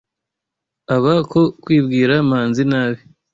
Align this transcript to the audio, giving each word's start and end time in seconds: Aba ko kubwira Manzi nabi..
Aba 0.95 1.13
ko 1.31 1.41
kubwira 1.61 2.13
Manzi 2.29 2.63
nabi.. 2.71 3.01